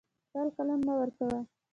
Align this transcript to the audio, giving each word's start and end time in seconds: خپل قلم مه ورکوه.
خپل 0.27 0.45
قلم 0.55 0.79
مه 0.85 0.93
ورکوه. 0.99 1.39